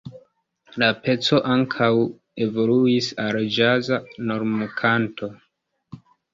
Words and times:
La 0.83 0.87
peco 1.07 1.41
ankaŭ 1.57 1.91
evoluis 2.47 3.11
al 3.27 3.39
ĵaza 3.59 4.03
normkanto. 4.33 5.33